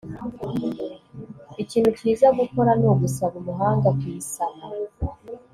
Ikintu 1.63 1.89
cyiza 1.97 2.27
gukora 2.39 2.71
ni 2.79 2.85
ugusaba 2.91 3.35
umuhanga 3.41 3.89
kuyisana 3.99 4.65